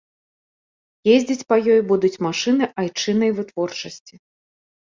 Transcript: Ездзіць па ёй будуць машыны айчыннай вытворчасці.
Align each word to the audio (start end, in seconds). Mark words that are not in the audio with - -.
Ездзіць 1.15 1.45
па 1.53 1.59
ёй 1.75 1.81
будуць 1.91 2.13
машыны 2.29 2.71
айчыннай 2.85 3.31
вытворчасці. 3.41 4.13